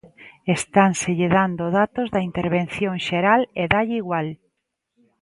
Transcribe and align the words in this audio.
Estánselle 0.57 1.27
dando 1.37 1.65
datos 1.79 2.07
da 2.15 2.21
Intervención 2.29 2.95
Xeral 3.07 3.41
e 3.61 3.63
dálle 3.73 3.95
igual. 4.03 4.27